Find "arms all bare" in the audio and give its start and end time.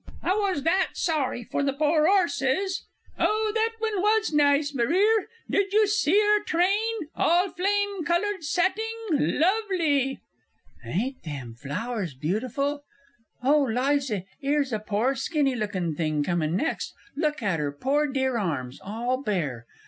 18.39-19.67